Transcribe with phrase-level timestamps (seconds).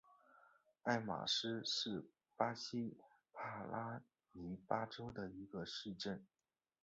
[0.85, 2.03] 埃马斯是
[2.35, 2.97] 巴西
[3.31, 4.01] 帕拉
[4.33, 6.25] 伊巴州的一个市镇。